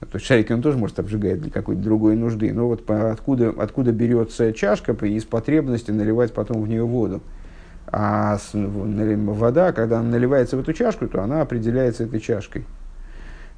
[0.00, 2.52] То есть шарики он тоже может обжигать для какой-то другой нужды.
[2.52, 7.20] Но вот по, откуда, откуда берется чашка из потребности наливать потом в нее воду.
[7.90, 12.64] А с, вода, когда она наливается в эту чашку, то она определяется этой чашкой.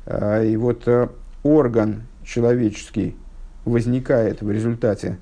[0.06, 1.08] А, и вот э,
[1.42, 3.16] орган человеческий
[3.64, 5.18] возникает в результате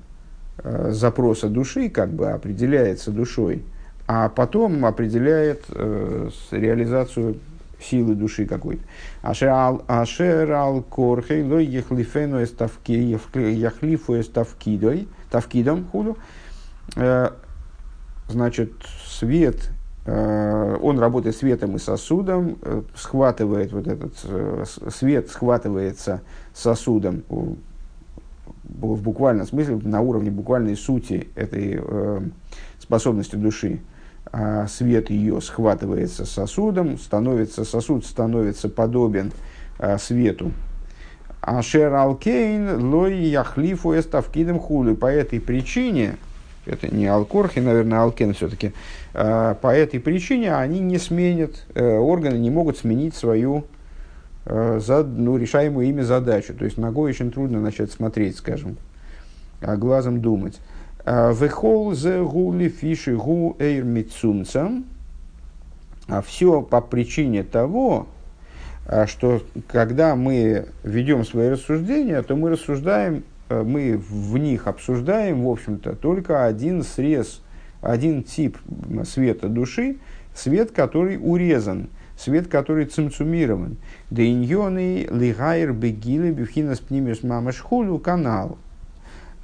[0.57, 3.63] э, запроса души, как бы определяется душой,
[4.07, 7.39] а потом определяет э, реализацию
[7.81, 8.83] силы души какой-то.
[9.21, 16.17] Ашер ал корхей лой ехлифену эставки, яхлифу эставкидой, тавкидом худу.
[16.95, 17.29] Э,
[18.27, 18.73] значит,
[19.05, 19.69] свет,
[20.05, 24.13] э, он работает светом и сосудом, э, схватывает вот этот
[24.93, 26.21] свет, схватывается
[26.53, 27.23] сосудом
[28.63, 31.81] в буквальном смысле, на уровне буквальной сути этой
[32.79, 33.79] способности души
[34.31, 39.31] а свет ее схватывается сосудом, становится, сосуд становится подобен
[39.79, 40.51] а, свету.
[41.41, 44.93] Ашер алкейн лой яхлифу эставкидем хули.
[44.93, 46.17] По этой причине,
[46.65, 48.73] это не алкорхи, наверное, алкен все-таки,
[49.13, 53.65] а, по этой причине они не сменят, э, органы не могут сменить свою
[54.45, 56.53] э, за, ну, решаемую ими задачу.
[56.53, 58.77] То есть ногой очень трудно начать смотреть, скажем,
[59.61, 60.59] а глазом думать.
[61.09, 64.85] Вехол зе гули фиши гу эйр митсунцам.
[66.07, 68.07] А все по причине того,
[68.85, 75.45] а, что когда мы ведем свои рассуждения, то мы рассуждаем, э, мы в них обсуждаем,
[75.45, 77.41] в общем-то, только один срез,
[77.81, 78.57] один тип
[79.03, 79.97] света души,
[80.35, 83.77] свет, который урезан, свет, который цимцумирован.
[84.11, 88.59] Дейньоны лигайр бегилы бифхинас пнимеш мамашхулю канал–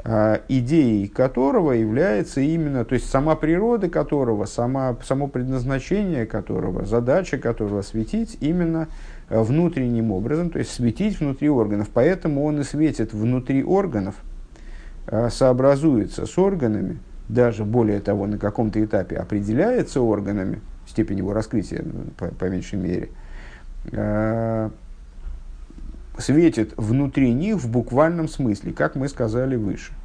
[0.06, 7.82] идеей которого является именно, то есть сама природа которого, сама, само предназначение которого, задача которого
[7.82, 8.88] светить именно
[9.30, 11.90] э, внутренним образом, то есть светить внутри органов.
[11.92, 14.14] Поэтому он и светит внутри органов,
[15.08, 21.82] а, сообразуется с органами, даже более того, на каком-то этапе определяется органами, степень его раскрытия,
[21.84, 23.10] ну, по, по меньшей мере,
[23.92, 24.70] а,
[26.18, 29.94] светит внутри них в буквальном смысле, как мы сказали выше–